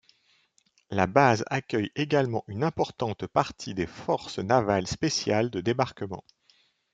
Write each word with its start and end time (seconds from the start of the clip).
La 0.89 1.05
base 1.05 1.43
accueille 1.51 1.91
également 1.95 2.43
une 2.47 2.63
importante 2.63 3.27
partie 3.27 3.75
des 3.75 3.85
forces 3.85 4.39
navales 4.39 4.87
spéciales 4.87 5.51
de 5.51 5.61
débarquement. 5.61 6.23